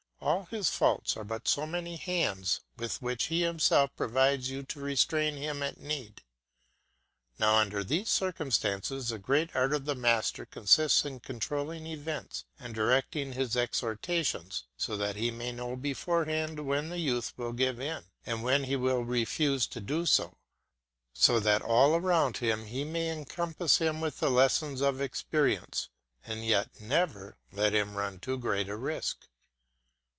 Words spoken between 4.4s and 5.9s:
you to restrain him at